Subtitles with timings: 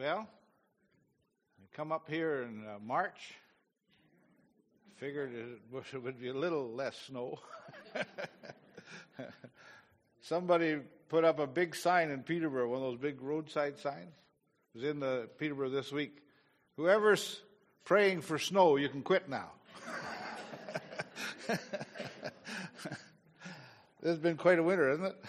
[0.00, 0.26] Well,
[1.60, 3.34] I come up here in uh, March.
[4.96, 5.60] Figured it
[6.02, 7.38] would be a little less snow.
[10.22, 10.78] Somebody
[11.10, 14.14] put up a big sign in Peterborough, one of those big roadside signs.
[14.74, 16.22] It was in the Peterborough this week.
[16.78, 17.38] Whoever's
[17.84, 19.50] praying for snow, you can quit now.
[21.46, 21.58] this
[24.02, 25.24] has been quite a winter, isn't it?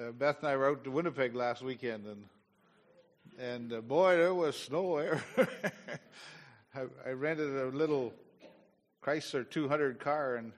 [0.00, 2.26] uh, Beth and I were out to Winnipeg last weekend, and
[3.38, 5.22] and uh, boy, there was snow there.
[6.74, 8.12] I, I rented a little
[9.02, 10.52] Chrysler 200 car, and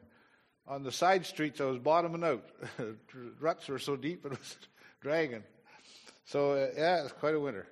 [0.67, 2.45] on the side streets I was bottoming out.
[3.41, 4.57] Ruts were so deep it was
[5.01, 5.43] dragging.
[6.25, 7.67] So uh, yeah, it's quite a winter,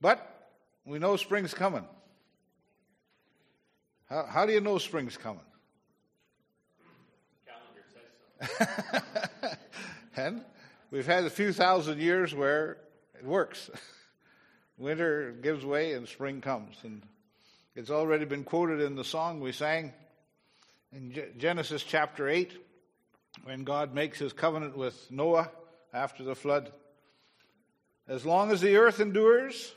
[0.00, 0.50] but
[0.84, 1.84] we know spring's coming.
[4.08, 5.42] How, how do you know spring's coming?
[7.46, 9.58] Calendar says
[10.14, 10.22] so.
[10.22, 10.44] and
[10.90, 12.78] we've had a few thousand years where
[13.18, 13.68] it works.
[14.78, 16.76] Winter gives way and spring comes.
[16.84, 17.02] And
[17.74, 19.92] it's already been quoted in the song we sang
[20.92, 22.52] in Genesis chapter 8
[23.42, 25.50] when God makes his covenant with Noah
[25.92, 26.72] after the flood.
[28.06, 29.74] As long as the earth endures,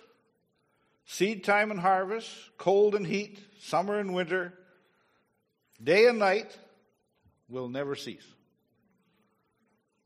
[1.06, 4.54] seed time and harvest, cold and heat, summer and winter,
[5.84, 6.58] day and night
[7.50, 8.26] will never cease.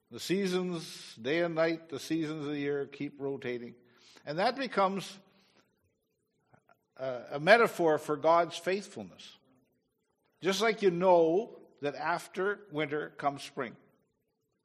[0.09, 3.75] The seasons, day and night, the seasons of the year keep rotating.
[4.25, 5.17] And that becomes
[6.97, 9.37] a, a metaphor for God's faithfulness.
[10.41, 13.75] Just like you know that after winter comes spring,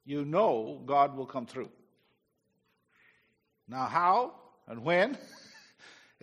[0.05, 1.69] you know God will come through.
[3.67, 4.33] Now, how
[4.67, 5.17] and when?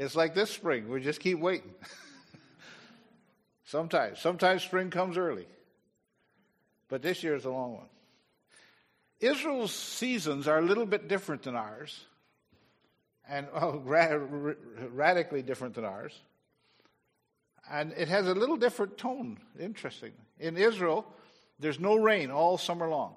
[0.01, 0.89] It's like this spring.
[0.89, 1.75] We just keep waiting.
[3.65, 4.21] sometimes.
[4.21, 5.47] Sometimes spring comes early.
[6.89, 7.89] But this year is a long one.
[9.19, 12.05] Israel's seasons are a little bit different than ours,
[13.29, 14.55] and oh, ra-
[14.93, 16.19] radically different than ours.
[17.71, 20.13] And it has a little different tone, interesting.
[20.39, 21.07] In Israel,
[21.59, 23.15] there's no rain all summer long,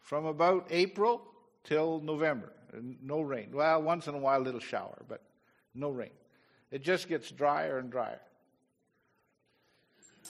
[0.00, 1.22] from about April
[1.64, 2.52] till November.
[3.02, 3.50] No rain.
[3.52, 5.22] Well, once in a while, a little shower, but
[5.74, 6.10] no rain.
[6.70, 8.20] It just gets drier and drier.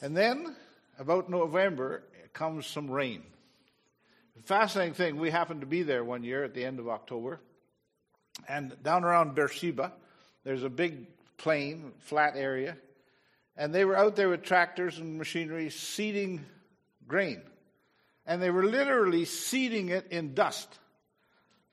[0.02, 0.54] And then,
[0.98, 2.02] about November,
[2.32, 3.22] comes some rain
[4.46, 7.40] fascinating thing, we happened to be there one year at the end of October.
[8.48, 9.92] And down around Beersheba,
[10.44, 12.76] there's a big plain, flat area.
[13.56, 16.44] And they were out there with tractors and machinery seeding
[17.08, 17.42] grain.
[18.26, 20.68] And they were literally seeding it in dust.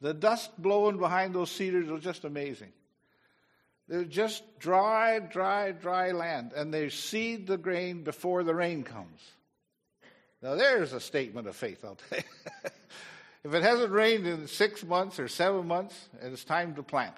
[0.01, 2.71] The dust blowing behind those seeders was just amazing.
[3.87, 6.53] They're just dry, dry, dry land.
[6.55, 9.19] And they seed the grain before the rain comes.
[10.41, 12.23] Now, there's a statement of faith, I'll tell you.
[13.43, 17.15] if it hasn't rained in six months or seven months, it's time to plant.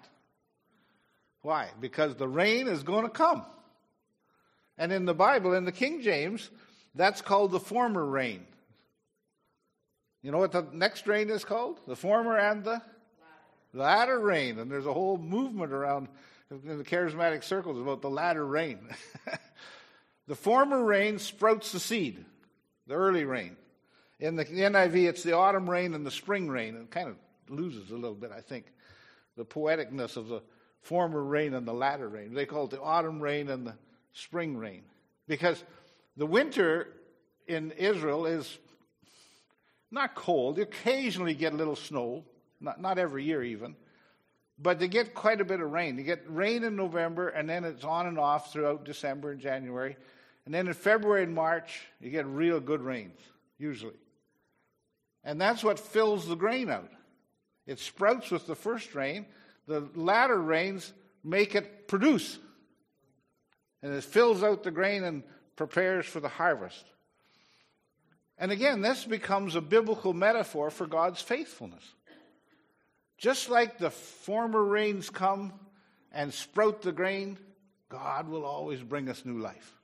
[1.41, 1.69] Why?
[1.79, 3.45] Because the rain is going to come.
[4.77, 6.49] And in the Bible, in the King James,
[6.95, 8.45] that's called the former rain.
[10.23, 11.79] You know what the next rain is called?
[11.87, 12.85] The former and the latter,
[13.73, 14.57] latter rain.
[14.57, 16.07] And there's a whole movement around
[16.49, 18.79] in the charismatic circles about the latter rain.
[20.27, 22.25] the former rain sprouts the seed
[22.87, 23.55] the early rain.
[24.19, 26.75] In the NIV, it's the autumn rain and the spring rain.
[26.75, 27.17] It kind of
[27.49, 28.65] loses a little bit, I think,
[29.35, 30.41] the poeticness of the
[30.81, 32.33] former rain and the latter rain.
[32.33, 33.75] They call it the autumn rain and the
[34.13, 34.83] spring rain.
[35.27, 35.63] Because
[36.15, 36.87] the winter
[37.47, 38.57] in Israel is
[39.91, 40.57] not cold.
[40.57, 42.23] You occasionally get a little snow,
[42.61, 43.75] not, not every year even,
[44.57, 45.97] but they get quite a bit of rain.
[45.97, 49.97] They get rain in November, and then it's on and off throughout December and January.
[50.45, 53.19] And then in February and March, you get real good rains,
[53.57, 53.95] usually.
[55.25, 56.91] And that's what fills the grain out.
[57.65, 59.25] It sprouts with the first rain,
[59.67, 60.93] the latter rains
[61.23, 62.37] make it produce.
[63.81, 65.23] And it fills out the grain and
[65.55, 66.85] prepares for the harvest.
[68.37, 71.83] And again, this becomes a biblical metaphor for God's faithfulness.
[73.17, 75.53] Just like the former rains come
[76.11, 77.39] and sprout the grain,
[77.89, 79.75] God will always bring us new life.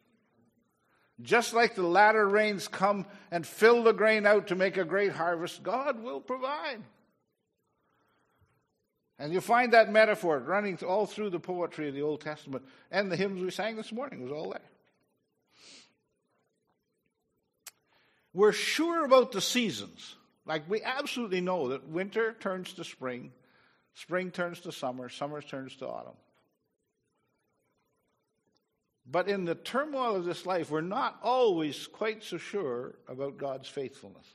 [1.22, 5.12] Just like the latter rains come and fill the grain out to make a great
[5.12, 6.82] harvest, God will provide.
[9.20, 13.12] And you find that metaphor running all through the poetry of the Old Testament and
[13.12, 14.62] the hymns we sang this morning was all there.
[18.34, 20.16] We're sure about the seasons.
[20.46, 23.32] Like we absolutely know that winter turns to spring,
[23.94, 26.16] spring turns to summer, summer turns to autumn.
[29.12, 33.68] But in the turmoil of this life, we're not always quite so sure about God's
[33.68, 34.26] faithfulness.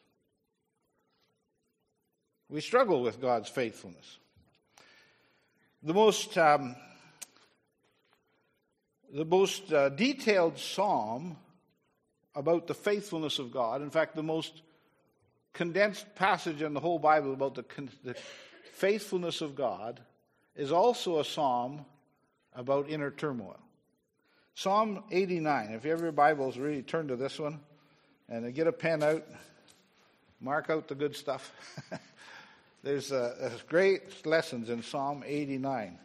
[2.51, 4.19] We struggle with God's faithfulness.
[5.83, 6.77] the most um,
[9.13, 11.37] the most uh, detailed psalm
[12.35, 13.81] about the faithfulness of God.
[13.81, 14.61] In fact, the most
[15.55, 17.65] condensed passage in the whole Bible about the,
[18.05, 18.15] the
[18.73, 20.01] faithfulness of God
[20.55, 21.87] is also a psalm
[22.55, 23.59] about inner turmoil.
[24.59, 25.75] Psalm 89.
[25.75, 27.61] If you have your Bibles, really turn to this one
[28.27, 29.23] and get a pen out,
[30.41, 31.53] mark out the good stuff.
[32.83, 35.99] There's, uh, there's great lessons in Psalm 89.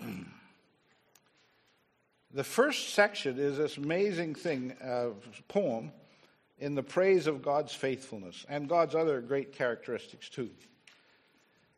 [2.32, 5.08] the first section is this amazing thing, uh,
[5.48, 5.92] poem
[6.58, 10.48] in the praise of God's faithfulness and God's other great characteristics too.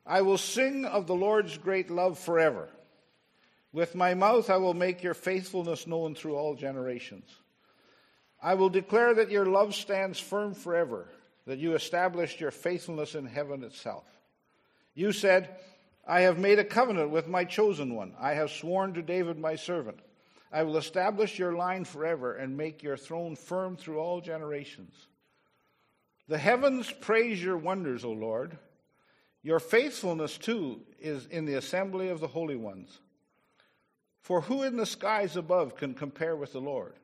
[0.06, 2.68] I will sing of the Lord's great love forever.
[3.72, 7.28] With my mouth I will make your faithfulness known through all generations.
[8.42, 11.08] I will declare that your love stands firm forever,
[11.46, 14.06] that you established your faithfulness in heaven itself.
[14.94, 15.56] You said,
[16.06, 18.14] I have made a covenant with my chosen one.
[18.18, 19.98] I have sworn to David my servant.
[20.50, 24.94] I will establish your line forever and make your throne firm through all generations.
[26.26, 28.56] The heavens praise your wonders, O Lord.
[29.42, 32.98] Your faithfulness, too, is in the assembly of the holy ones.
[34.20, 36.94] For who in the skies above can compare with the Lord?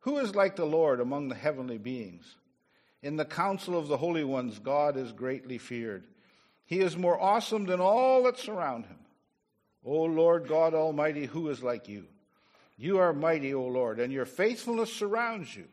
[0.00, 2.36] Who is like the Lord among the heavenly beings?
[3.02, 6.04] In the council of the holy ones, God is greatly feared.
[6.64, 8.98] He is more awesome than all that surround him.
[9.84, 12.06] O Lord God Almighty, who is like you?
[12.76, 15.66] You are mighty, O Lord, and your faithfulness surrounds you.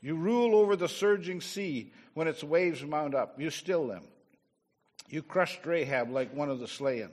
[0.00, 3.40] You rule over the surging sea when its waves mount up.
[3.40, 4.04] You still them.
[5.08, 7.10] You crushed Rahab like one of the slain.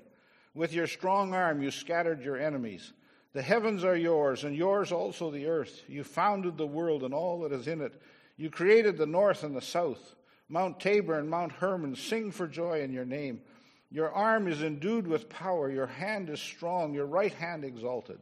[0.54, 2.94] With your strong arm, you scattered your enemies.
[3.34, 5.84] The heavens are yours, and yours also the earth.
[5.88, 8.00] You founded the world and all that is in it.
[8.38, 10.16] You created the north and the south.
[10.50, 13.42] Mount Tabor and Mount Hermon sing for joy in your name.
[13.90, 15.72] Your arm is endued with power.
[15.72, 16.94] Your hand is strong.
[16.94, 18.20] Your right hand exalted.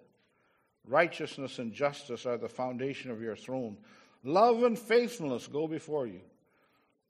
[0.88, 3.78] Righteousness and justice are the foundation of your throne.
[4.24, 6.22] Love and faithfulness go before you.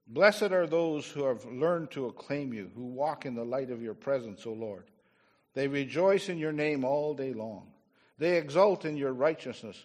[0.07, 3.81] Blessed are those who have learned to acclaim you, who walk in the light of
[3.81, 4.90] your presence, O Lord.
[5.53, 7.67] They rejoice in your name all day long.
[8.17, 9.83] They exult in your righteousness,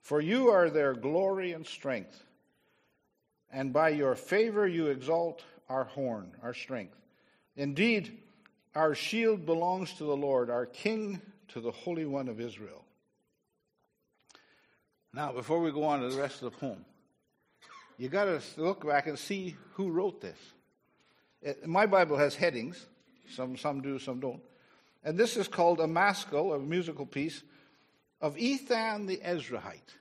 [0.00, 2.22] for you are their glory and strength.
[3.52, 6.96] And by your favor you exalt our horn, our strength.
[7.56, 8.18] Indeed,
[8.74, 12.84] our shield belongs to the Lord, our King to the Holy One of Israel.
[15.12, 16.84] Now, before we go on to the rest of the poem,
[17.96, 20.38] you got to look back and see who wrote this.
[21.40, 22.86] It, my Bible has headings.
[23.30, 24.42] Some, some do, some don't.
[25.06, 27.44] And this is called a maskil, a musical piece,
[28.20, 29.94] of Ethan the Ezrahite.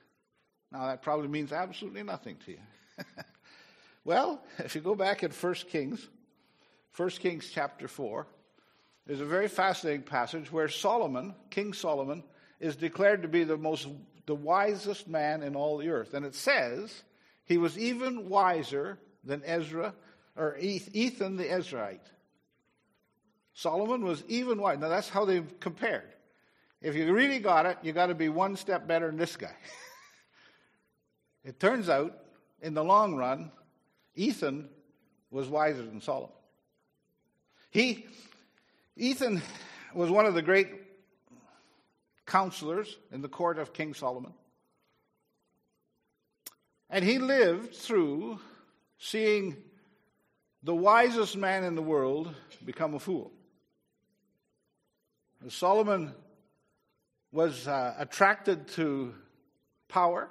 [0.71, 2.57] Now, that probably means absolutely nothing to you.
[4.03, 6.09] well, if you go back at 1 Kings,
[6.97, 8.25] 1 Kings chapter 4,
[9.05, 12.23] there's a very fascinating passage where Solomon, King Solomon,
[12.59, 13.87] is declared to be the most
[14.25, 16.15] the wisest man in all the earth.
[16.15, 17.03] And it says
[17.43, 19.93] he was even wiser than Ezra
[20.35, 22.09] or Ethan the Ezrahite.
[23.55, 24.77] Solomon was even wise.
[24.79, 26.13] Now that's how they've compared.
[26.81, 29.55] If you really got it, you got to be one step better than this guy.
[31.43, 32.19] it turns out,
[32.61, 33.51] in the long run,
[34.13, 34.69] Ethan
[35.31, 36.35] was wiser than Solomon.
[37.71, 38.05] He,
[38.97, 39.41] Ethan
[39.93, 40.69] was one of the great
[42.25, 44.33] counselors in the court of King Solomon.
[46.89, 48.39] And he lived through
[48.99, 49.55] seeing
[50.61, 52.33] the wisest man in the world
[52.65, 53.31] become a fool.
[55.45, 56.11] And Solomon
[57.31, 59.13] was uh, attracted to
[59.87, 60.27] power.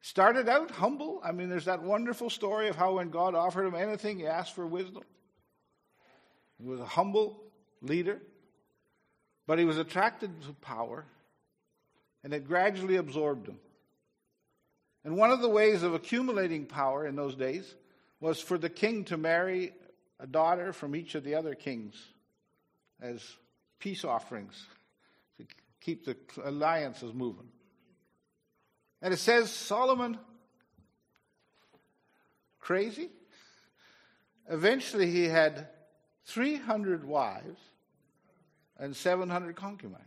[0.00, 1.20] Started out humble.
[1.22, 4.56] I mean, there's that wonderful story of how when God offered him anything, he asked
[4.56, 5.04] for wisdom.
[6.60, 7.44] He was a humble
[7.80, 8.20] leader.
[9.46, 11.06] But he was attracted to power,
[12.24, 13.60] and it gradually absorbed him.
[15.04, 17.72] And one of the ways of accumulating power in those days
[18.18, 19.74] was for the king to marry
[20.18, 21.94] a daughter from each of the other kings
[23.00, 23.22] as
[23.80, 24.66] peace offerings
[25.38, 25.44] to
[25.80, 27.48] keep the alliances moving.
[29.02, 30.18] And it says Solomon,
[32.60, 33.08] crazy.
[34.48, 35.68] Eventually, he had
[36.26, 37.58] 300 wives
[38.78, 40.04] and 700 concubines.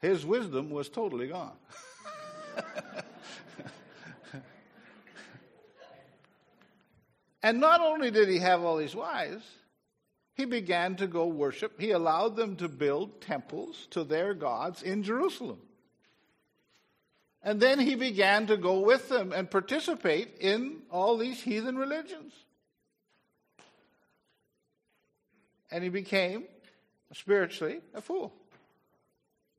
[0.00, 1.56] His wisdom was totally gone.
[7.42, 9.44] and not only did he have all these wives,
[10.38, 11.78] he began to go worship.
[11.78, 15.60] He allowed them to build temples to their gods in Jerusalem.
[17.42, 22.32] And then he began to go with them and participate in all these heathen religions.
[25.70, 26.44] and he became
[27.12, 28.32] spiritually a fool.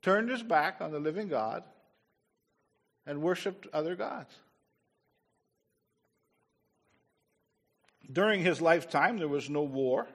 [0.01, 1.63] Turned his back on the living God
[3.05, 4.33] and worshiped other gods.
[8.11, 10.07] During his lifetime, there was no war.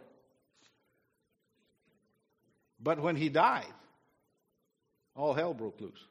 [2.84, 3.72] But when he died,
[5.16, 6.06] all hell broke loose.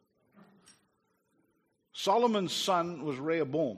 [1.94, 3.77] Solomon's son was Rehoboam.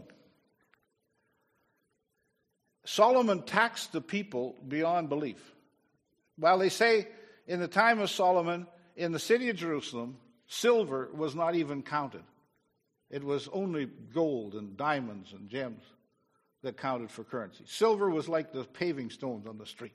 [2.86, 5.54] Solomon taxed the people beyond belief.
[6.38, 7.10] While they say
[7.48, 12.24] in the time of Solomon, in the city of Jerusalem, silver was not even counted.
[13.10, 15.84] It was only gold and diamonds and gems
[16.64, 17.66] that counted for currency.
[17.68, 19.94] Silver was like the paving stones on the street.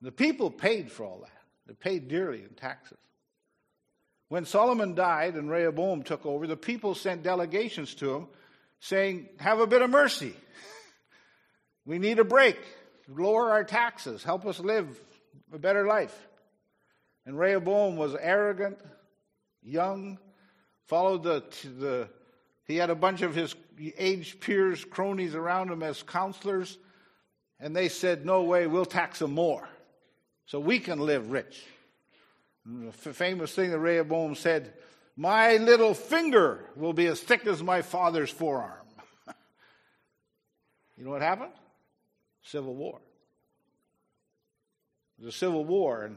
[0.00, 1.30] The people paid for all that.
[1.66, 2.98] They paid dearly in taxes.
[4.28, 8.28] When Solomon died and Rehoboam took over, the people sent delegations to him
[8.80, 10.34] saying, Have a bit of mercy.
[11.84, 12.58] we need a break.
[13.08, 14.22] Lower our taxes.
[14.22, 14.88] Help us live
[15.52, 16.16] a better life.
[17.26, 18.78] And Rehoboam was arrogant,
[19.62, 20.18] young,
[20.86, 21.42] followed the,
[21.78, 22.08] the
[22.66, 23.54] he had a bunch of his
[23.96, 26.76] aged peers, cronies around him as counselors,
[27.58, 29.68] and they said, No way, we'll tax them more
[30.48, 31.62] so we can live rich.
[32.64, 34.72] The famous thing that Rehoboam said,
[35.14, 38.86] My little finger will be as thick as my father's forearm.
[40.96, 41.52] you know what happened?
[42.42, 42.98] Civil war.
[45.18, 46.16] There's a civil war, and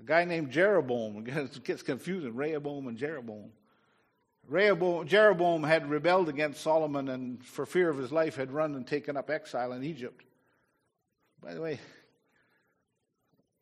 [0.00, 3.50] a guy named Jeroboam, it gets confusing, Rehoboam and Jeroboam.
[4.46, 8.86] Rehoboam, Jeroboam had rebelled against Solomon and, for fear of his life, had run and
[8.86, 10.22] taken up exile in Egypt.
[11.40, 11.80] By the way,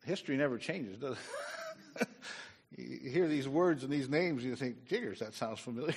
[0.05, 1.17] history never changes, does
[1.99, 2.07] it?
[2.77, 5.95] you hear these words and these names, you think, jiggers, that sounds familiar.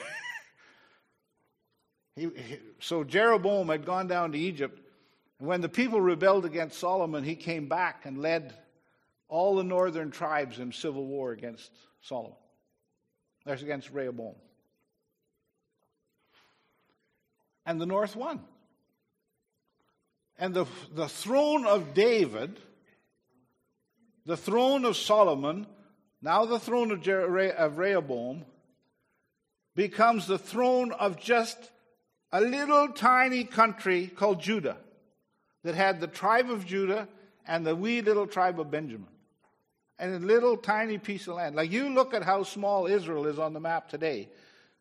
[2.17, 4.81] he, he, so Jeroboam had gone down to Egypt.
[5.39, 8.55] And when the people rebelled against Solomon, he came back and led
[9.29, 11.71] all the northern tribes in civil war against
[12.03, 12.37] Solomon.
[13.45, 14.35] That's against Rehoboam.
[17.67, 18.41] And the north won.
[20.39, 22.59] And the, the throne of David,
[24.27, 25.67] the throne of Solomon,
[26.23, 28.45] now the throne of, of Rehoboam,
[29.75, 31.59] becomes the throne of just
[32.33, 34.77] a little tiny country called Judah
[35.63, 37.09] that had the tribe of Judah
[37.47, 39.09] and the wee little tribe of Benjamin.
[39.99, 41.55] And a little tiny piece of land.
[41.55, 44.29] Like you look at how small Israel is on the map today.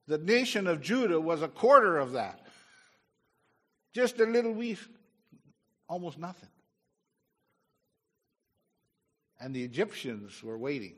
[0.07, 2.39] The nation of Judah was a quarter of that.
[3.93, 4.77] Just a little wee,
[5.87, 6.49] almost nothing.
[9.43, 10.95] And the Egyptians were waiting.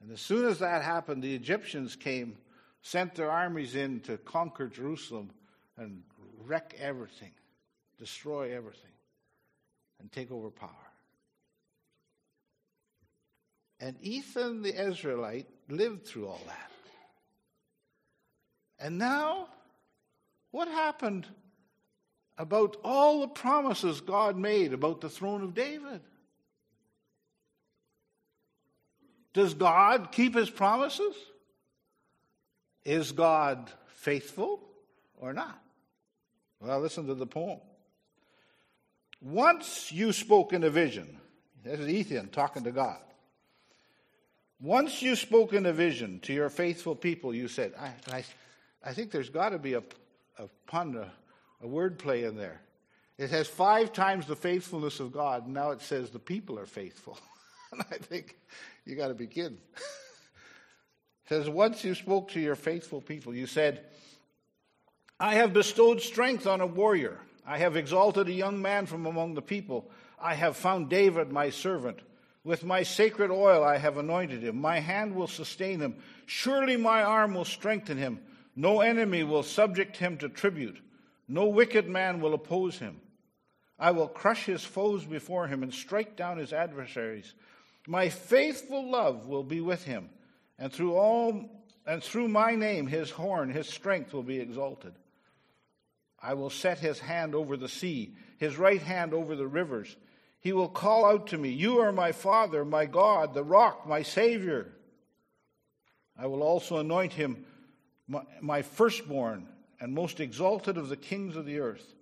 [0.00, 2.36] And as soon as that happened, the Egyptians came,
[2.82, 5.30] sent their armies in to conquer Jerusalem
[5.76, 6.02] and
[6.44, 7.30] wreck everything,
[8.00, 8.90] destroy everything,
[10.00, 10.70] and take over power.
[13.78, 16.70] And Ethan the Ezrahite lived through all that.
[18.80, 19.46] And now
[20.50, 21.28] what happened
[22.36, 26.00] about all the promises God made about the throne of David?
[29.32, 31.14] Does God keep his promises?
[32.84, 34.60] Is God faithful
[35.16, 35.60] or not?
[36.60, 37.60] Well, listen to the poem.
[39.20, 41.18] Once you spoke in a vision.
[41.64, 42.98] This is Ethan talking to God.
[44.60, 48.24] Once you spoke in a vision to your faithful people, you said, I, I,
[48.84, 49.82] I think there's got to be a
[50.38, 51.10] a pun, a,
[51.64, 52.60] a word play in there.
[53.18, 56.66] It has five times the faithfulness of God, and now it says the people are
[56.66, 57.18] faithful.
[57.72, 58.36] and I think
[58.84, 59.58] you got to begin.
[61.28, 63.84] says, Once you spoke to your faithful people, you said,
[65.18, 67.20] I have bestowed strength on a warrior.
[67.46, 69.90] I have exalted a young man from among the people.
[70.20, 72.00] I have found David, my servant.
[72.44, 74.60] With my sacred oil I have anointed him.
[74.60, 75.96] My hand will sustain him.
[76.26, 78.20] Surely my arm will strengthen him.
[78.56, 80.80] No enemy will subject him to tribute.
[81.28, 83.00] No wicked man will oppose him.
[83.78, 87.34] I will crush his foes before him and strike down his adversaries.
[87.86, 90.10] My faithful love will be with him,
[90.58, 91.50] and through all
[91.84, 94.94] and through my name his horn, his strength will be exalted.
[96.20, 99.96] I will set his hand over the sea, his right hand over the rivers.
[100.38, 104.02] He will call out to me, You are my Father, my God, the rock, my
[104.02, 104.72] Savior.
[106.16, 107.44] I will also anoint him
[108.40, 109.48] my, firstborn
[109.80, 111.94] and most exalted of the kings of the earth.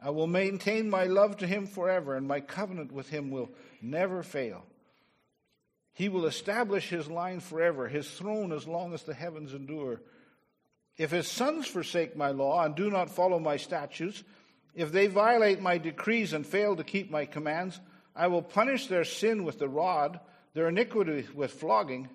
[0.00, 3.50] I will maintain my love to him forever, and my covenant with him will
[3.82, 4.64] never fail.
[5.94, 10.02] He will establish his line forever, his throne as long as the heavens endure.
[10.96, 14.22] If his sons forsake my law and do not follow my statutes,
[14.74, 17.80] If they violate my decrees and fail to keep my commands,
[18.14, 20.18] I will punish their sin with the rod,
[20.52, 22.08] their iniquity with flogging,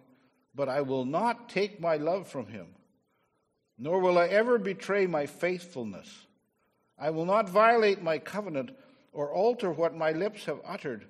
[0.53, 2.67] but I will not take my love from him,
[3.77, 6.25] nor will I ever betray my faithfulness.
[6.97, 8.71] I will not violate my covenant
[9.13, 11.05] or alter what my lips have uttered.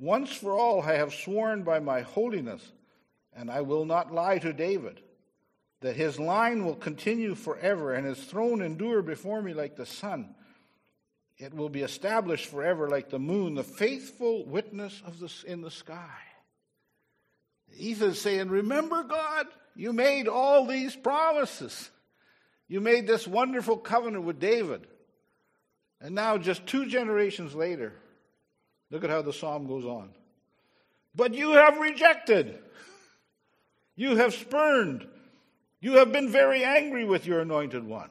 [0.00, 2.72] Once for all I have sworn by my holiness,
[3.34, 5.02] and I will not lie to David,
[5.80, 10.34] that his line will continue forever and his throne endure before me like the sun.
[11.36, 16.18] It will be established forever like the moon, the faithful witness of in the sky.
[17.78, 21.90] Ethan's saying, Remember, God, you made all these promises.
[22.68, 24.86] You made this wonderful covenant with David.
[26.00, 27.92] And now, just two generations later,
[28.90, 30.10] look at how the psalm goes on.
[31.14, 32.58] But you have rejected,
[33.96, 35.06] you have spurned,
[35.80, 38.10] you have been very angry with your anointed one.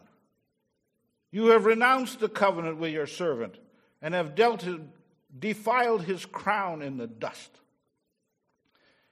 [1.31, 3.55] You have renounced the covenant with your servant
[4.01, 4.67] and have dealt,
[5.37, 7.51] defiled his crown in the dust.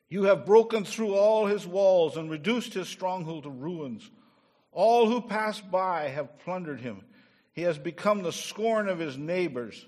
[0.10, 4.10] You have broken through all his walls and reduced his stronghold to ruins.
[4.72, 7.02] All who pass by have plundered him.
[7.54, 9.86] He has become the scorn of his neighbors.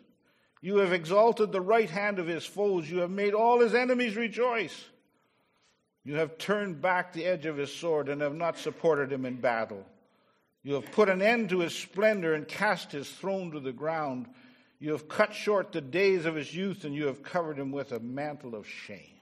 [0.61, 2.89] You have exalted the right hand of his foes.
[2.89, 4.85] You have made all his enemies rejoice.
[6.03, 9.35] You have turned back the edge of his sword and have not supported him in
[9.35, 9.85] battle.
[10.63, 14.27] You have put an end to his splendor and cast his throne to the ground.
[14.79, 17.91] You have cut short the days of his youth and you have covered him with
[17.91, 19.19] a mantle of shame.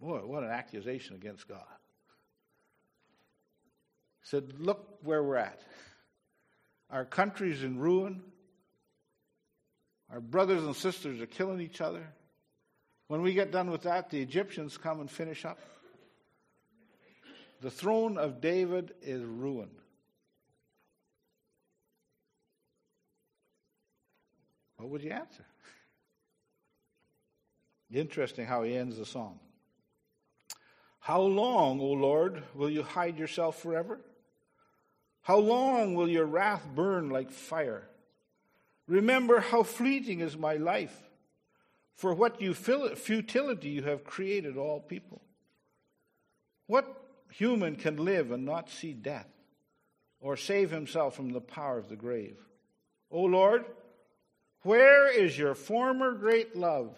[0.00, 1.64] Boy, what an accusation against God.
[4.20, 5.60] He said, Look where we're at.
[6.90, 8.22] Our country's in ruin.
[10.10, 12.06] Our brothers and sisters are killing each other.
[13.08, 15.58] When we get done with that, the Egyptians come and finish up.
[17.60, 19.70] The throne of David is ruined.
[24.76, 25.44] What would you answer?
[27.92, 29.40] Interesting how he ends the song.
[31.00, 33.98] How long, O Lord, will you hide yourself forever?
[35.22, 37.87] How long will your wrath burn like fire?
[38.88, 40.98] Remember how fleeting is my life.
[41.94, 45.20] For what futility you have created all people.
[46.66, 46.86] What
[47.30, 49.28] human can live and not see death,
[50.20, 52.38] or save himself from the power of the grave?
[53.10, 53.64] O Lord,
[54.62, 56.96] where is your former great love,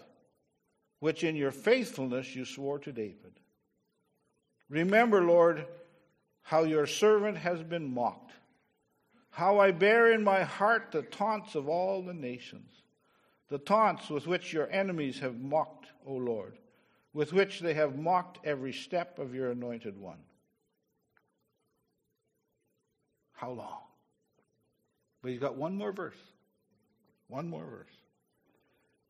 [0.99, 3.41] which in your faithfulness you swore to David?
[4.69, 5.67] Remember, Lord,
[6.43, 8.33] how your servant has been mocked,
[9.31, 12.71] how I bear in my heart the taunts of all the nations,
[13.49, 16.59] the taunts with which your enemies have mocked, O Lord,
[17.13, 20.19] with which they have mocked every step of your anointed one.
[23.33, 23.81] How long?
[25.23, 26.19] But he's got one more verse.
[27.29, 27.93] One more verse.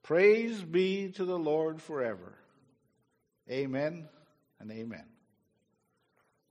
[0.03, 2.35] Praise be to the Lord forever.
[3.51, 4.09] Amen
[4.61, 5.05] and amen.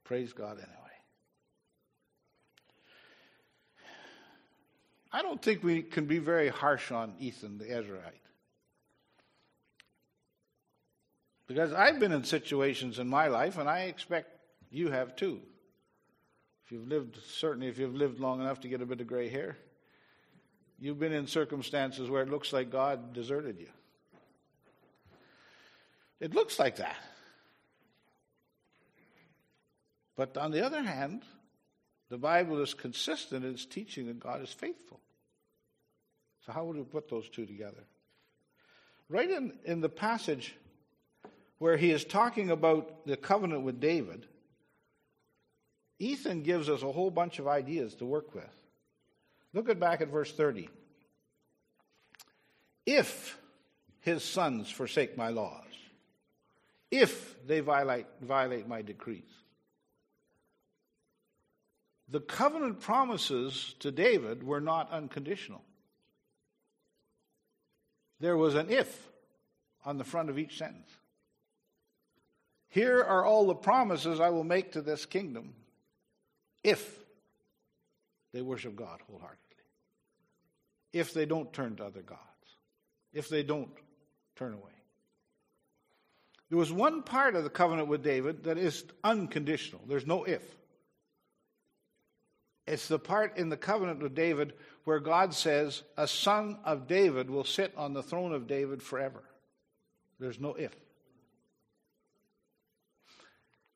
[0.03, 0.78] Praise God anyway.
[5.11, 8.13] I don't think we can be very harsh on Ethan the Ezrahite.
[11.47, 14.29] Because I've been in situations in my life, and I expect
[14.69, 15.41] you have too.
[16.63, 19.29] If you've lived, certainly if you've lived long enough to get a bit of gray
[19.29, 19.57] hair,
[20.77, 23.69] you've been in circumstances where it looks like God deserted you.
[26.19, 26.97] It looks like that.
[30.15, 31.23] But on the other hand,
[32.09, 34.99] the Bible is consistent in its teaching that God is faithful.
[36.45, 37.83] So, how would we put those two together?
[39.07, 40.55] Right in, in the passage
[41.59, 44.25] where he is talking about the covenant with David,
[45.99, 48.45] Ethan gives us a whole bunch of ideas to work with.
[49.53, 50.69] Look at back at verse 30.
[52.85, 53.37] If
[53.99, 55.63] his sons forsake my laws,
[56.89, 59.23] if they violate, violate my decrees,
[62.11, 65.61] the covenant promises to David were not unconditional.
[68.19, 69.09] There was an if
[69.85, 70.89] on the front of each sentence.
[72.69, 75.53] Here are all the promises I will make to this kingdom
[76.63, 76.99] if
[78.33, 79.37] they worship God wholeheartedly,
[80.93, 82.19] if they don't turn to other gods,
[83.13, 83.71] if they don't
[84.35, 84.63] turn away.
[86.49, 89.81] There was one part of the covenant with David that is unconditional.
[89.87, 90.43] There's no if.
[92.69, 94.53] It's the part in the covenant with David
[94.83, 99.23] where God says, A son of David will sit on the throne of David forever.
[100.19, 100.75] There's no if.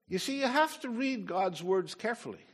[0.07, 2.45] You see, you have to read God's words carefully.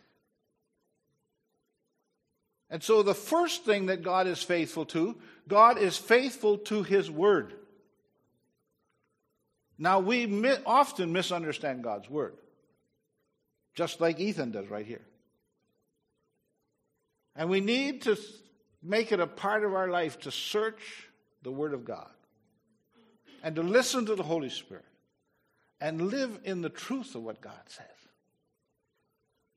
[2.70, 7.12] And so the first thing that God is faithful to, God is faithful to his
[7.12, 7.54] word.
[9.78, 12.36] Now, we often misunderstand God's word,
[13.76, 15.02] just like Ethan does right here.
[17.40, 18.18] And we need to
[18.84, 21.08] make it a part of our life to search
[21.42, 22.10] the word of God
[23.42, 24.84] and to listen to the Holy Spirit
[25.80, 27.86] and live in the truth of what God says.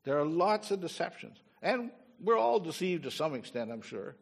[0.05, 1.37] There are lots of deceptions.
[1.61, 1.91] And
[2.21, 4.15] we're all deceived to some extent, I'm sure.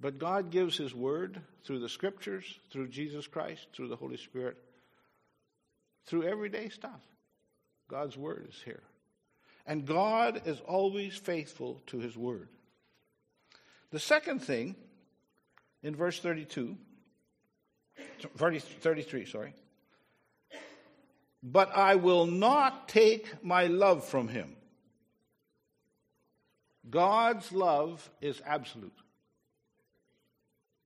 [0.00, 4.58] But God gives His Word through the Scriptures, through Jesus Christ, through the Holy Spirit,
[6.06, 7.02] through everyday stuff.
[7.88, 8.84] God's Word is here.
[9.66, 12.48] And God is always faithful to His Word.
[13.90, 14.76] The second thing,
[15.82, 16.76] in verse 32,
[18.36, 19.54] 33, sorry.
[21.42, 24.56] But I will not take my love from him.
[26.88, 28.92] God's love is absolute.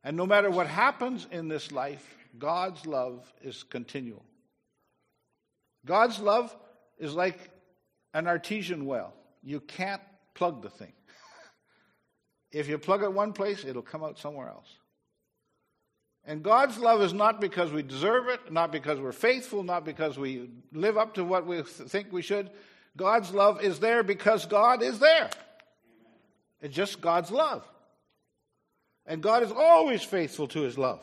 [0.02, 4.24] And no matter what happens in this life, God's love is continual.
[5.84, 6.54] God's love
[6.98, 7.38] is like
[8.14, 9.14] an artesian well.
[9.42, 10.02] You can't
[10.34, 10.92] plug the thing.
[12.52, 14.66] If you plug it one place, it'll come out somewhere else.
[16.24, 20.18] And God's love is not because we deserve it, not because we're faithful, not because
[20.18, 22.50] we live up to what we think we should.
[22.96, 25.30] God's love is there because God is there.
[26.60, 27.64] It's just God's love.
[29.06, 31.00] And God is always faithful to his love.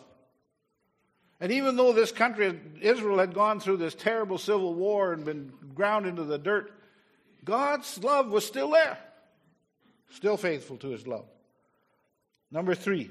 [1.39, 5.51] And even though this country, Israel, had gone through this terrible civil war and been
[5.75, 6.71] ground into the dirt,
[7.47, 8.97] God's love was still there.
[10.11, 11.25] Still faithful to his love.
[12.51, 13.09] Number three,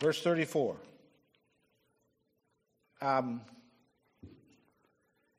[0.00, 0.76] verse 34.
[3.00, 3.42] Um,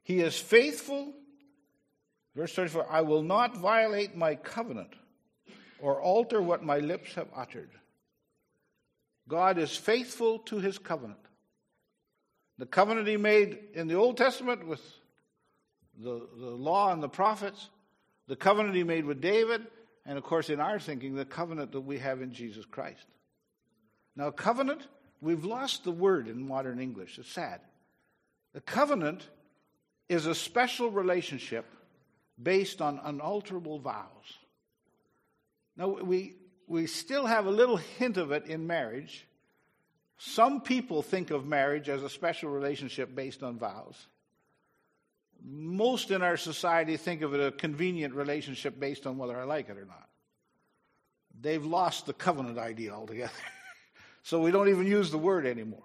[0.04, 1.14] he is faithful.
[2.36, 4.94] Verse 34 I will not violate my covenant
[5.80, 7.72] or alter what my lips have uttered.
[9.28, 11.20] God is faithful to his covenant.
[12.60, 14.82] The covenant he made in the Old Testament with
[15.98, 17.70] the, the law and the prophets,
[18.28, 19.66] the covenant he made with David,
[20.06, 23.06] and of course, in our thinking, the covenant that we have in Jesus Christ.
[24.16, 24.88] Now, covenant,
[25.22, 27.18] we've lost the word in modern English.
[27.20, 27.62] It's sad.
[28.54, 29.28] The covenant
[30.10, 31.66] is a special relationship
[32.42, 34.38] based on unalterable vows.
[35.76, 36.36] Now, we,
[36.68, 39.28] we still have a little hint of it in marriage.
[40.18, 44.08] Some people think of marriage as a special relationship based on vows.
[45.84, 49.68] Most in our society think of it a convenient relationship based on whether I like
[49.68, 50.08] it or not.
[51.42, 53.34] They've lost the covenant idea altogether.
[54.24, 55.84] so we don't even use the word anymore.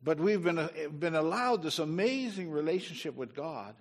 [0.00, 3.74] But we've been, uh, been allowed this amazing relationship with God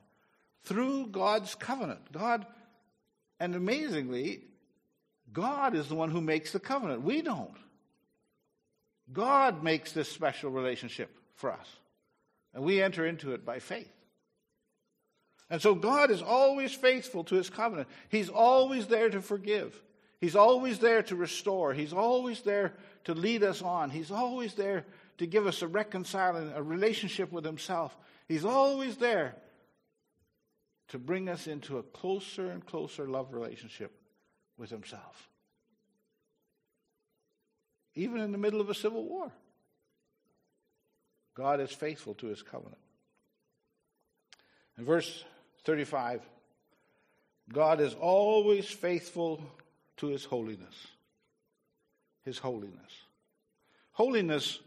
[0.63, 2.11] through God's covenant.
[2.11, 2.47] God
[3.39, 4.45] and amazingly,
[5.31, 7.03] God is the one who makes the covenant.
[7.03, 7.57] We don't.
[9.11, 11.67] God makes this special relationship for us.
[12.53, 13.91] And we enter into it by faith.
[15.49, 17.87] And so God is always faithful to his covenant.
[18.09, 19.79] He's always there to forgive.
[20.21, 21.73] He's always there to restore.
[21.73, 22.73] He's always there
[23.05, 23.89] to lead us on.
[23.89, 24.85] He's always there
[25.17, 27.95] to give us a reconciling, a relationship with himself.
[28.27, 29.35] He's always there
[30.89, 33.91] to bring us into a closer and closer love relationship
[34.57, 35.29] with Himself.
[37.95, 39.31] Even in the middle of a civil war,
[41.35, 42.77] God is faithful to His covenant.
[44.77, 45.23] In verse
[45.65, 46.21] 35,
[47.51, 49.41] God is always faithful
[49.97, 50.87] to His holiness.
[52.23, 52.91] His holiness.
[53.91, 54.59] Holiness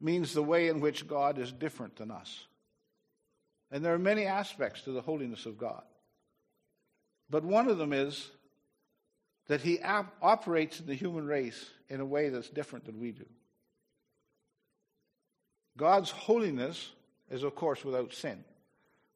[0.00, 2.46] means the way in which God is different than us.
[3.70, 5.82] And there are many aspects to the holiness of God.
[7.30, 8.28] But one of them is
[9.48, 13.26] that he operates in the human race in a way that's different than we do.
[15.76, 16.90] God's holiness
[17.30, 18.44] is, of course, without sin,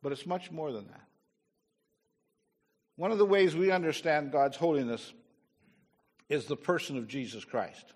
[0.02, 1.02] but it's much more than that.
[2.96, 5.12] One of the ways we understand God's holiness
[6.28, 7.92] is the person of Jesus Christ.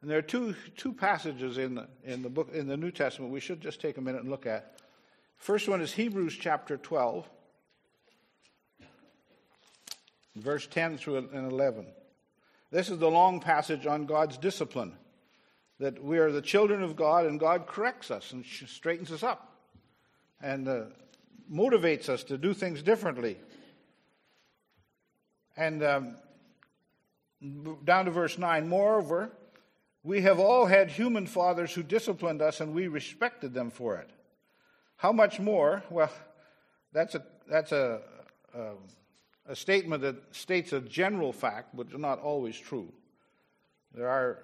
[0.00, 3.32] And there are two, two passages in the, in the book in the New Testament
[3.32, 4.78] we should just take a minute and look at.
[5.36, 7.28] First one is Hebrews chapter 12,
[10.36, 11.86] verse 10 through 11.
[12.70, 14.94] This is the long passage on God's discipline
[15.78, 19.52] that we are the children of God and God corrects us and straightens us up
[20.40, 20.80] and uh,
[21.52, 23.38] motivates us to do things differently.
[25.56, 26.16] And um,
[27.84, 29.32] down to verse 9, moreover,
[30.02, 34.10] we have all had human fathers who disciplined us and we respected them for it.
[34.96, 35.84] How much more?
[35.90, 36.10] Well,
[36.92, 38.00] that's a, that's a,
[38.56, 38.74] uh,
[39.46, 42.92] a statement that states a general fact, but not always true.
[43.94, 44.38] There are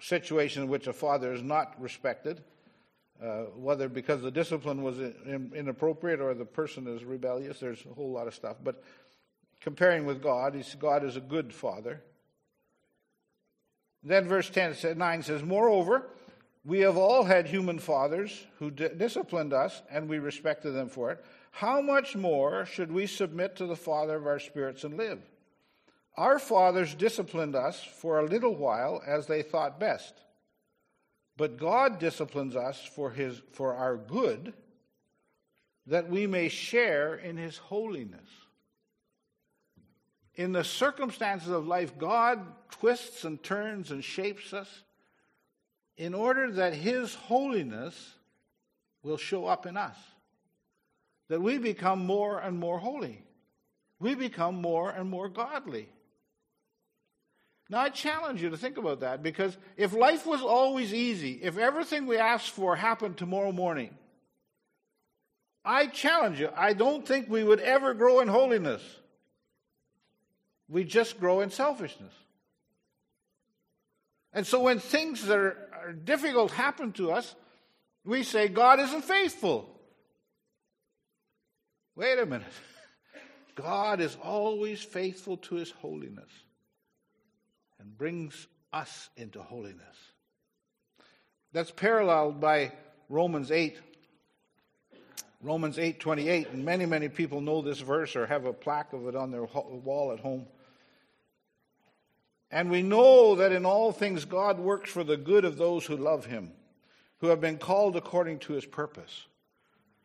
[0.00, 2.42] situations in which a father is not respected,
[3.22, 7.60] uh, whether because the discipline was in, inappropriate or the person is rebellious.
[7.60, 8.56] There's a whole lot of stuff.
[8.62, 8.82] But
[9.60, 12.02] comparing with God, God is a good father.
[14.02, 16.06] Then verse 10, 9 says, Moreover,
[16.64, 21.10] we have all had human fathers who d- disciplined us, and we respected them for
[21.10, 21.24] it.
[21.50, 25.20] How much more should we submit to the Father of our spirits and live?
[26.16, 30.14] Our fathers disciplined us for a little while as they thought best.
[31.36, 34.52] But God disciplines us for, his, for our good,
[35.86, 38.28] that we may share in his holiness.
[40.34, 44.82] In the circumstances of life, God twists and turns and shapes us
[45.96, 48.14] in order that his holiness
[49.02, 49.96] will show up in us.
[51.28, 53.22] That we become more and more holy.
[53.98, 55.88] We become more and more godly.
[57.70, 61.56] Now, I challenge you to think about that because if life was always easy, if
[61.56, 63.94] everything we asked for happened tomorrow morning,
[65.64, 68.82] I challenge you, I don't think we would ever grow in holiness.
[70.68, 72.12] We just grow in selfishness.
[74.32, 77.36] And so when things that are, are difficult happen to us,
[78.04, 79.78] we say, God isn't faithful.
[81.94, 82.52] Wait a minute.
[83.54, 86.30] God is always faithful to his holiness
[87.80, 89.96] and brings us into holiness.
[91.52, 92.72] That's paralleled by
[93.08, 93.80] Romans 8.
[95.42, 99.16] Romans 8:28 and many many people know this verse or have a plaque of it
[99.16, 100.46] on their wall at home.
[102.50, 105.96] And we know that in all things God works for the good of those who
[105.96, 106.52] love him,
[107.18, 109.26] who have been called according to his purpose.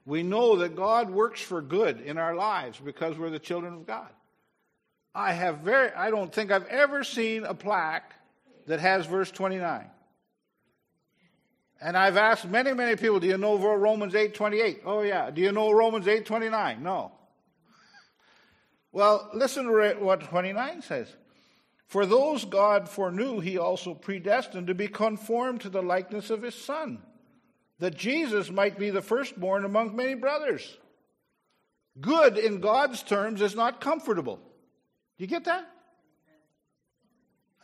[0.06, 3.88] We know that God works for good in our lives because we're the children of
[3.88, 4.10] God.
[5.16, 8.14] I have very I don't think I've ever seen a plaque
[8.68, 9.90] that has verse 29.
[11.82, 14.82] And I've asked many, many people, do you know Romans 8:28?
[14.86, 15.32] Oh yeah.
[15.32, 16.82] Do you know Romans 8:29?
[16.82, 17.14] No.
[18.92, 21.14] Well, listen to what 29 says.
[21.88, 26.56] For those God foreknew, he also predestined to be conformed to the likeness of his
[26.56, 27.04] son,
[27.80, 30.78] that Jesus might be the firstborn among many brothers.
[32.02, 34.40] Good in God's terms is not comfortable.
[35.18, 35.70] Do you get that?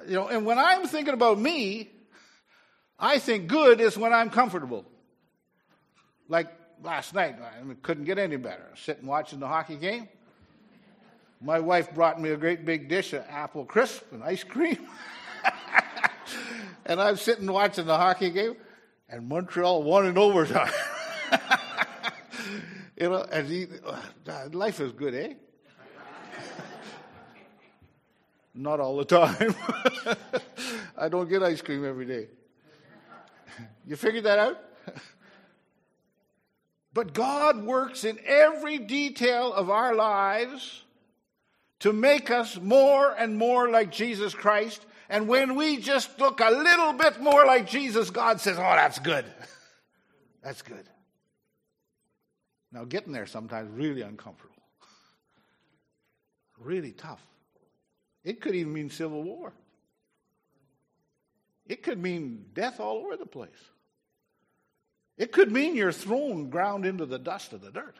[0.07, 1.89] You know, and when I'm thinking about me,
[2.97, 4.85] I think good is when I'm comfortable.
[6.27, 6.47] Like
[6.83, 8.67] last night, I couldn't get any better.
[8.75, 10.07] Sitting watching the hockey game.
[11.41, 14.77] My wife brought me a great big dish of apple crisp and ice cream.
[16.85, 18.55] and I'm sitting watching the hockey game,
[19.09, 20.71] and Montreal won in overtime.
[22.95, 25.33] you know, and he, uh, life is good, eh?
[28.53, 29.55] Not all the time.
[30.97, 32.27] I don't get ice cream every day.
[33.85, 34.57] You figured that out?
[36.93, 40.83] But God works in every detail of our lives
[41.79, 44.85] to make us more and more like Jesus Christ.
[45.09, 48.99] And when we just look a little bit more like Jesus, God says, Oh, that's
[48.99, 49.25] good.
[50.43, 50.89] That's good.
[52.71, 54.55] Now, getting there sometimes really uncomfortable,
[56.57, 57.21] really tough.
[58.23, 59.53] It could even mean civil war.
[61.67, 63.49] It could mean death all over the place.
[65.17, 67.95] It could mean your throne ground into the dust of the dirt.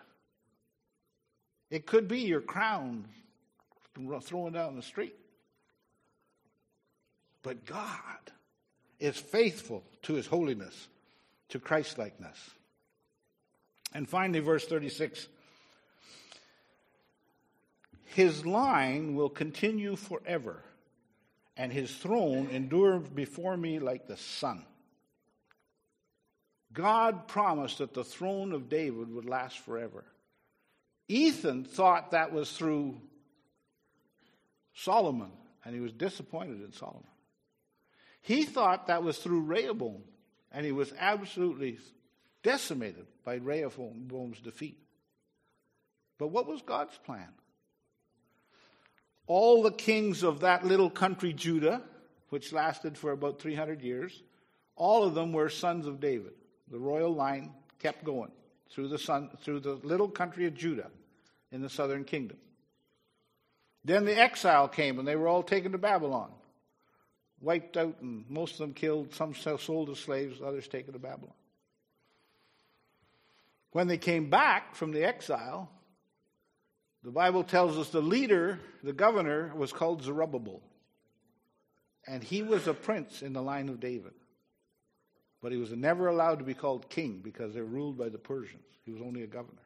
[1.70, 3.06] It could be your crown
[4.22, 5.16] thrown down the street.
[7.44, 8.32] But God
[9.00, 10.88] is faithful to his holiness,
[11.50, 12.38] to Christlikeness.
[13.94, 15.28] And finally, verse 36
[18.14, 20.64] his line will continue forever,
[21.56, 24.66] and his throne endure before me like the sun.
[26.74, 30.06] God promised that the throne of David would last forever.
[31.08, 33.00] Ethan thought that was through
[34.74, 35.32] Solomon,
[35.66, 37.04] and he was disappointed in Solomon.
[38.22, 40.04] He thought that was through Rehoboam,
[40.52, 41.80] and he was absolutely
[42.44, 44.78] decimated by Rehoboam's defeat.
[46.18, 47.30] But what was God's plan?
[49.28, 51.82] All the kings of that little country, Judah,
[52.30, 54.24] which lasted for about 300 years,
[54.76, 56.34] all of them were sons of David.
[56.70, 58.32] The royal line kept going
[58.70, 60.90] through the, through the little country of Judah
[61.52, 62.38] in the southern kingdom.
[63.84, 66.32] Then the exile came and they were all taken to Babylon,
[67.42, 71.34] wiped out, and most of them killed, some sold as slaves, others taken to Babylon.
[73.72, 75.70] When they came back from the exile,
[77.04, 80.62] The Bible tells us the leader, the governor, was called Zerubbabel.
[82.08, 84.14] And he was a prince in the line of David.
[85.42, 88.20] But he was never allowed to be called king because they were ruled by the
[88.20, 88.64] Persians.
[88.86, 89.62] He was only a governor.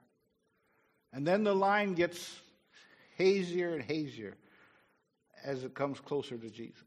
[1.12, 2.40] And then the line gets
[3.18, 4.36] hazier and hazier
[5.44, 6.85] as it comes closer to Jesus.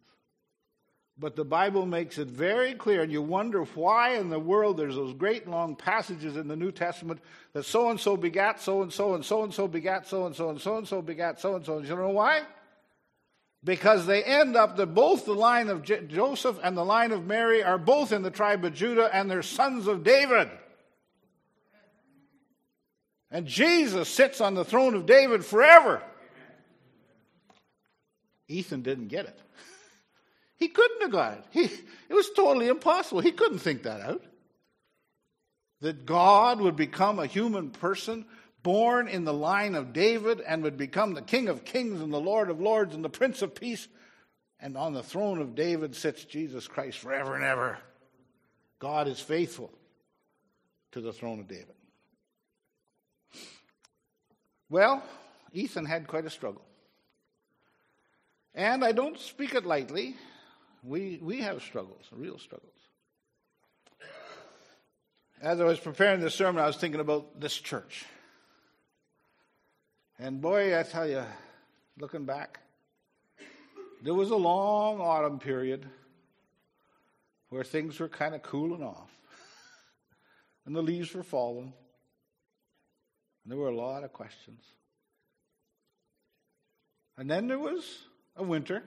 [1.20, 4.94] But the Bible makes it very clear, and you wonder why in the world there's
[4.94, 7.20] those great long passages in the New Testament
[7.54, 10.36] that so and so begat so and so, and so and so begat so and
[10.36, 11.80] so, and so and so begat so and so.
[11.80, 12.42] You know why?
[13.64, 17.26] Because they end up that both the line of J- Joseph and the line of
[17.26, 20.48] Mary are both in the tribe of Judah, and they're sons of David.
[23.32, 26.00] And Jesus sits on the throne of David forever.
[28.46, 29.38] Ethan didn't get it.
[30.58, 31.44] He couldn't have got it.
[31.50, 33.20] He, it was totally impossible.
[33.20, 34.22] He couldn't think that out.
[35.80, 38.26] That God would become a human person
[38.64, 42.20] born in the line of David and would become the King of kings and the
[42.20, 43.86] Lord of lords and the Prince of peace.
[44.58, 47.78] And on the throne of David sits Jesus Christ forever and ever.
[48.80, 49.70] God is faithful
[50.92, 51.74] to the throne of David.
[54.68, 55.02] Well,
[55.52, 56.62] Ethan had quite a struggle.
[58.54, 60.16] And I don't speak it lightly.
[60.82, 62.72] We, we have struggles, real struggles.
[65.40, 68.04] As I was preparing this sermon, I was thinking about this church.
[70.18, 71.22] And boy, I tell you,
[71.98, 72.60] looking back,
[74.02, 75.86] there was a long autumn period
[77.50, 79.10] where things were kind of cooling off.
[80.66, 81.72] And the leaves were falling.
[83.42, 84.62] And there were a lot of questions.
[87.16, 88.02] And then there was
[88.36, 88.82] a winter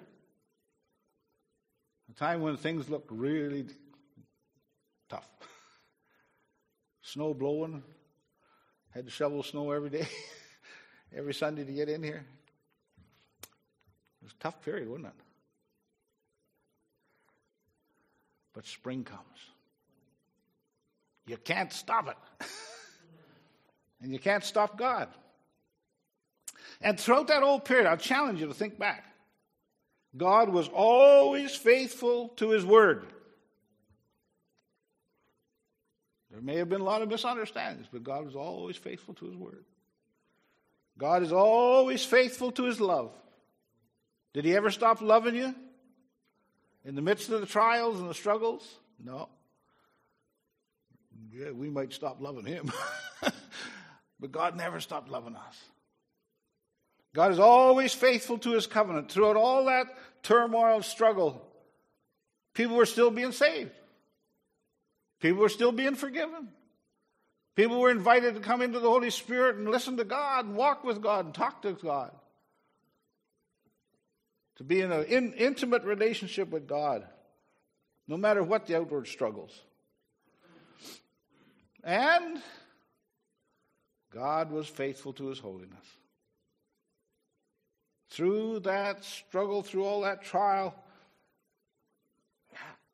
[2.12, 3.66] a time when things looked really
[5.10, 5.28] tough.
[7.02, 7.84] Snow blowing,
[8.94, 10.08] had to shovel snow every day,
[11.16, 12.26] every Sunday to get in here.
[13.44, 15.14] It was a tough period, wasn't it?
[18.54, 19.22] But spring comes.
[21.26, 22.18] You can't stop it.
[24.02, 25.08] and you can't stop God.
[26.82, 29.11] And throughout that whole period, I'll challenge you to think back.
[30.16, 33.06] God was always faithful to his word.
[36.32, 39.36] There may have been a lot of misunderstandings, but God was always faithful to his
[39.36, 39.66] word.
[40.98, 43.12] God is always faithful to his love.
[44.34, 45.54] Did he ever stop loving you
[46.86, 48.68] in the midst of the trials and the struggles?
[49.04, 49.30] No.
[51.34, 52.72] Yeah, we might stop loving him.
[54.20, 55.58] but God never stopped loving us.
[57.14, 59.12] God is always faithful to his covenant.
[59.12, 59.88] Throughout all that
[60.24, 61.46] turmoil and struggle,
[62.54, 63.72] people were still being saved.
[65.20, 66.50] People were still being forgiven.
[67.56, 70.84] People were invited to come into the Holy Spirit and listen to God and walk
[70.84, 72.12] with God and talk to God.
[74.56, 77.06] To be in an in, intimate relationship with God,
[78.08, 79.60] no matter what the outward struggles.
[81.84, 82.42] And
[84.14, 85.86] God was faithful to his holiness
[88.12, 90.76] through that struggle, through all that trial,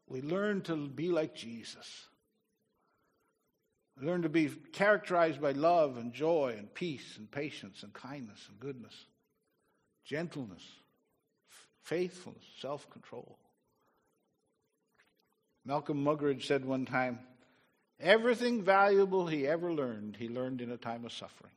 [0.08, 2.08] we learn to be like Jesus.
[4.00, 8.46] We learn to be characterized by love and joy and peace and patience and kindness
[8.48, 8.94] and goodness,
[10.06, 10.64] gentleness,
[11.82, 13.40] faithfulness, self control.
[15.66, 17.20] Malcolm Muggeridge said one time,
[18.00, 21.52] Everything valuable he ever learned, he learned in a time of suffering.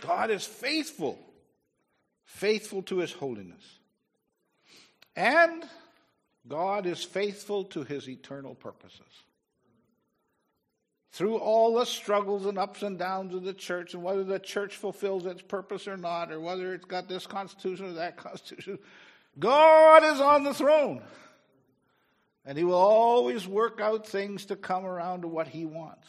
[0.00, 1.18] God is faithful,
[2.24, 3.78] faithful to his holiness.
[5.14, 5.64] And
[6.46, 9.00] God is faithful to his eternal purposes.
[11.12, 14.76] Through all the struggles and ups and downs of the church, and whether the church
[14.76, 18.78] fulfills its purpose or not, or whether it's got this constitution or that constitution,
[19.38, 21.02] God is on the throne.
[22.44, 26.06] And he will always work out things to come around to what he wants,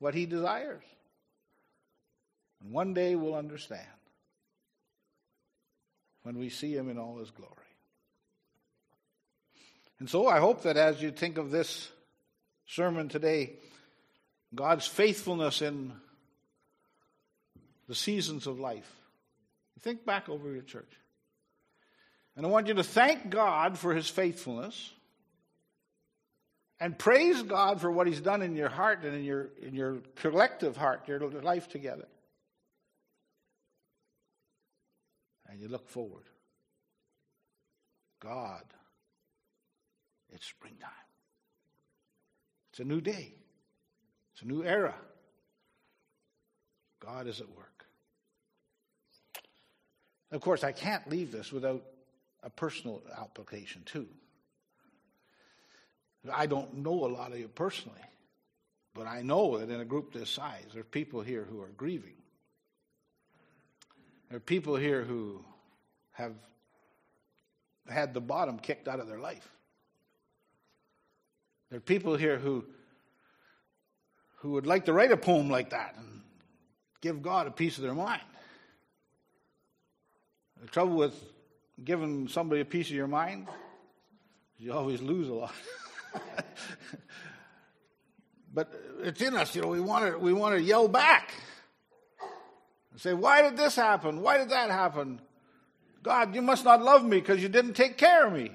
[0.00, 0.82] what he desires.
[2.62, 3.86] And one day we'll understand
[6.22, 7.54] when we see him in all his glory.
[9.98, 11.90] And so I hope that as you think of this
[12.66, 13.54] sermon today,
[14.54, 15.92] God's faithfulness in
[17.88, 18.90] the seasons of life,
[19.80, 20.92] think back over your church.
[22.36, 24.92] And I want you to thank God for his faithfulness
[26.78, 29.98] and praise God for what he's done in your heart and in your, in your
[30.16, 32.06] collective heart, your life together.
[35.48, 36.24] And you look forward.
[38.20, 38.64] God,
[40.30, 40.90] it's springtime.
[42.70, 43.34] It's a new day,
[44.32, 44.94] it's a new era.
[47.00, 47.86] God is at work.
[50.30, 51.82] Of course, I can't leave this without
[52.42, 54.06] a personal application, too.
[56.30, 58.00] I don't know a lot of you personally,
[58.94, 61.70] but I know that in a group this size, there are people here who are
[61.76, 62.14] grieving.
[64.28, 65.42] There are people here who
[66.12, 66.34] have
[67.88, 69.48] had the bottom kicked out of their life.
[71.70, 72.64] There are people here who,
[74.36, 76.20] who would like to write a poem like that and
[77.00, 78.22] give God a piece of their mind.
[80.60, 81.14] The trouble with
[81.82, 83.48] giving somebody a piece of your mind
[84.58, 85.54] is you always lose a lot.
[88.52, 91.32] but it's in us, you know, we want to, we want to yell back
[92.92, 94.22] and say, Why did this happen?
[94.22, 95.20] Why did that happen?
[96.02, 98.50] God, you must not love me because you didn't take care of me.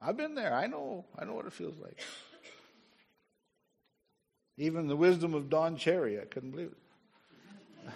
[0.00, 0.54] I've been there.
[0.54, 1.04] I know.
[1.18, 1.98] I know what it feels like.
[4.58, 6.72] Even the wisdom of Don Cherry, I couldn't believe
[7.84, 7.92] it.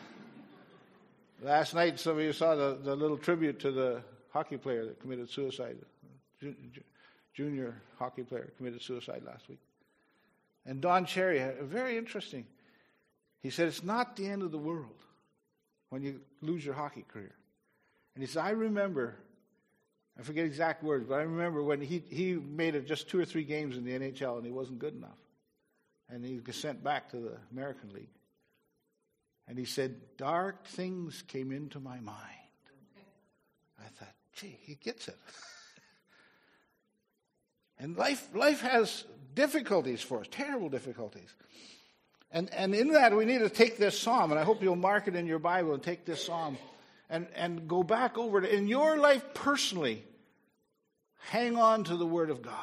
[1.43, 5.01] Last night, some of you saw the, the little tribute to the hockey player that
[5.01, 5.79] committed suicide.
[7.35, 9.61] Junior hockey player committed suicide last week.
[10.67, 12.47] And Don Cherry, very interesting.
[13.43, 15.03] He said, It's not the end of the world
[15.89, 17.35] when you lose your hockey career.
[18.15, 19.17] And he said, I remember,
[20.19, 23.25] I forget exact words, but I remember when he, he made it just two or
[23.25, 25.19] three games in the NHL and he wasn't good enough.
[26.09, 28.11] And he was sent back to the American League.
[29.49, 32.19] And he said, Dark things came into my mind.
[33.79, 35.17] I thought, gee, he gets it.
[37.79, 41.35] and life, life has difficulties for us, terrible difficulties.
[42.33, 45.09] And, and in that, we need to take this psalm, and I hope you'll mark
[45.09, 46.59] it in your Bible and take this psalm
[47.09, 48.51] and, and go back over it.
[48.51, 50.05] In your life personally,
[51.29, 52.55] hang on to the Word of God.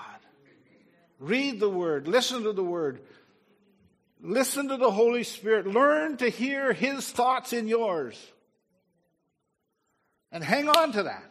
[1.20, 3.02] Read the Word, listen to the Word,
[4.22, 8.16] listen to the Holy Spirit, learn to hear His thoughts in yours.
[10.32, 11.24] And hang on to that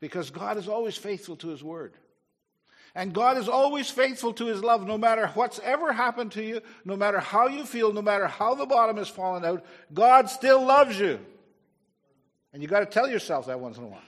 [0.00, 1.94] because God is always faithful to His Word.
[2.96, 6.62] And God is always faithful to his love, no matter what's ever happened to you,
[6.86, 10.64] no matter how you feel, no matter how the bottom has fallen out, God still
[10.64, 11.20] loves you.
[12.54, 14.00] And you got to tell yourself that once in a while.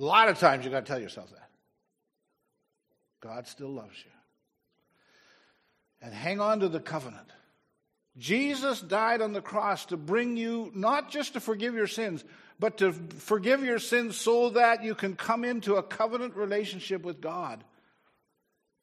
[0.00, 1.48] A lot of times you got to tell yourself that.
[3.20, 4.10] God still loves you.
[6.00, 7.28] And hang on to the covenant.
[8.18, 12.24] Jesus died on the cross to bring you not just to forgive your sins,
[12.58, 17.20] but to forgive your sins so that you can come into a covenant relationship with
[17.20, 17.64] God.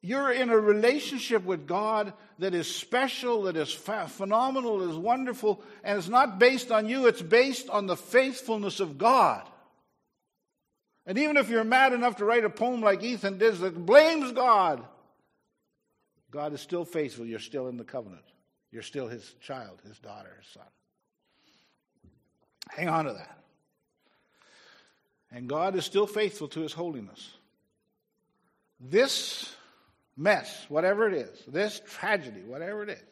[0.01, 5.61] You're in a relationship with God that is special, that is phenomenal, that is wonderful,
[5.83, 9.47] and it's not based on you, it's based on the faithfulness of God.
[11.05, 14.31] And even if you're mad enough to write a poem like Ethan did that blames
[14.31, 14.83] God,
[16.31, 17.25] God is still faithful.
[17.25, 18.23] You're still in the covenant.
[18.71, 20.63] You're still his child, his daughter, his son.
[22.69, 23.39] Hang on to that.
[25.31, 27.31] And God is still faithful to his holiness.
[28.79, 29.53] This
[30.15, 33.03] mess, whatever it is, this tragedy, whatever it is,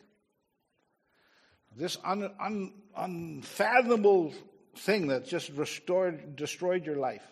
[1.76, 4.34] this un, un, unfathomable
[4.76, 7.24] thing that just restored, destroyed your life,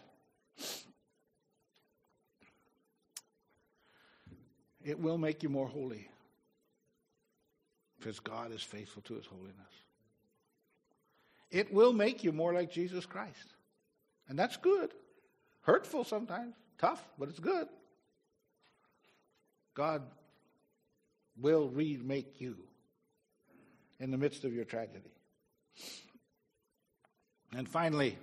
[4.83, 6.07] it will make you more holy
[8.05, 9.55] because God is faithful to his holiness.
[11.49, 13.55] It will make you more like Jesus Christ.
[14.29, 14.91] And that's good.
[15.61, 17.67] Hurtful sometimes, tough, but it's good.
[19.73, 20.03] God
[21.41, 22.57] will remake you
[23.99, 25.09] in the midst of your tragedy.
[27.57, 28.19] And finally,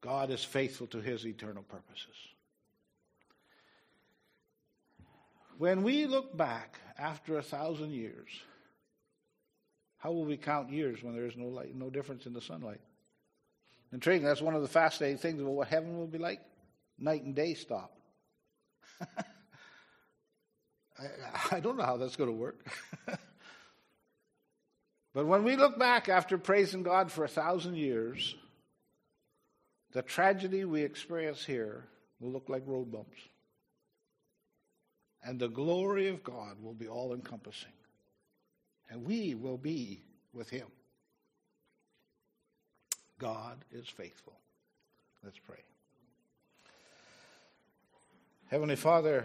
[0.00, 2.33] God is faithful to his eternal purposes.
[5.58, 8.28] When we look back after a thousand years,
[9.98, 12.80] how will we count years when there is no light, no difference in the sunlight?
[13.92, 14.26] Intriguing.
[14.26, 16.40] That's one of the fascinating things about what heaven will be like.
[16.98, 17.96] Night and day stop.
[21.00, 21.06] I,
[21.52, 22.66] I don't know how that's going to work.
[25.14, 28.34] but when we look back after praising God for a thousand years,
[29.92, 31.84] the tragedy we experience here
[32.20, 33.20] will look like road bumps.
[35.24, 37.72] And the glory of God will be all encompassing
[38.90, 40.02] and we will be
[40.32, 40.66] with him.
[43.18, 44.34] God is faithful.
[45.22, 45.62] Let's pray.
[48.48, 49.24] Heavenly Father,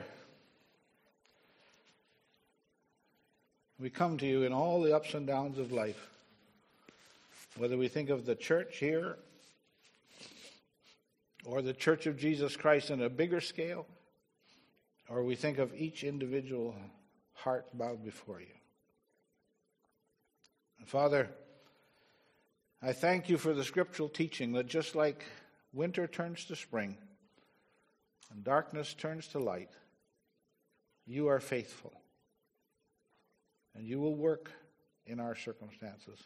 [3.80, 6.10] we come to you in all the ups and downs of life.
[7.58, 9.18] Whether we think of the church here
[11.46, 13.86] or the church of Jesus Christ on a bigger scale,
[15.10, 16.76] or we think of each individual
[17.34, 18.54] heart bowed before you.
[20.86, 21.30] Father,
[22.82, 25.26] I thank you for the scriptural teaching that just like
[25.74, 26.98] winter turns to spring
[28.32, 29.72] and darkness turns to light,
[31.06, 31.94] you are faithful.
[33.76, 34.52] And you will work
[35.06, 36.20] in our circumstances,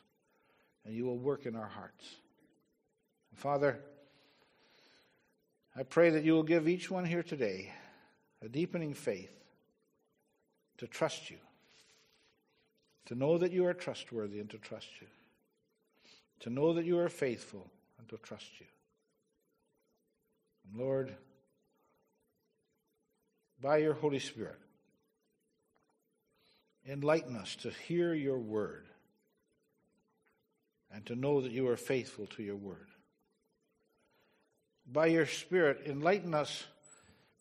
[0.85, 2.03] and you will work in our hearts.
[3.35, 3.79] Father,
[5.75, 7.71] I pray that you will give each one here today
[8.43, 9.31] a deepening faith
[10.77, 11.37] to trust you,
[13.05, 15.07] to know that you are trustworthy and to trust you,
[16.41, 17.65] to know that you are faithful
[17.97, 18.65] and to trust you.
[20.69, 21.15] And Lord,
[23.61, 24.59] by your Holy Spirit,
[26.85, 28.87] enlighten us to hear your word
[30.91, 32.87] and to know that you are faithful to your word.
[34.91, 36.65] By your Spirit, enlighten us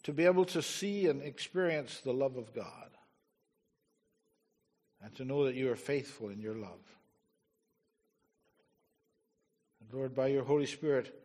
[0.04, 2.90] to be able to see and experience the love of God
[5.02, 6.80] and to know that you are faithful in your love.
[9.80, 11.20] And Lord, by your Holy Spirit,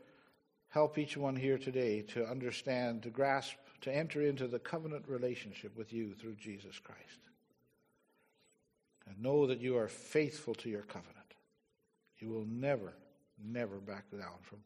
[0.70, 5.76] help each one here today to understand, to grasp, to enter into the covenant relationship
[5.78, 7.20] with you through Jesus Christ.
[9.08, 11.16] And know that you are faithful to your covenant.
[12.20, 12.94] You will never,
[13.44, 14.60] never back down from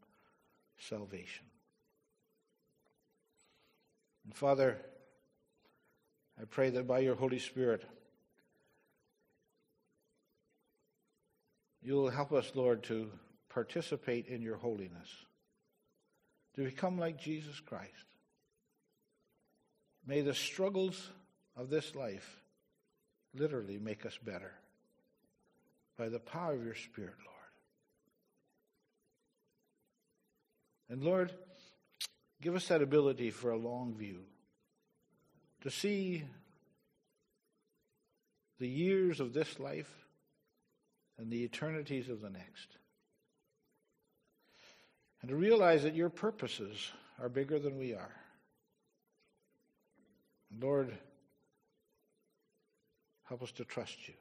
[0.79, 1.50] salvation.
[4.31, 4.77] And Father,
[6.39, 7.83] I pray that by your Holy Spirit,
[11.81, 13.11] you will help us, Lord, to
[13.49, 15.09] participate in your holiness,
[16.55, 17.91] to become like Jesus Christ.
[20.07, 21.09] May the struggles
[21.57, 22.41] of this life
[23.35, 24.53] literally make us better
[25.97, 27.51] by the power of your Spirit, Lord.
[30.89, 31.33] And Lord,
[32.41, 34.19] give us that ability for a long view
[35.61, 36.23] to see
[38.59, 39.91] the years of this life
[41.17, 42.77] and the eternities of the next.
[45.21, 48.15] And to realize that your purposes are bigger than we are.
[50.59, 50.97] Lord,
[53.23, 54.15] help us to trust you,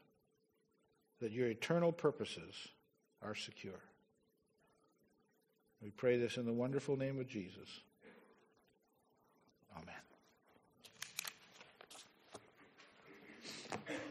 [1.21, 2.55] that your eternal purposes
[3.23, 3.81] are secure.
[5.83, 7.68] We pray this in the wonderful name of Jesus.
[13.73, 14.09] Amen.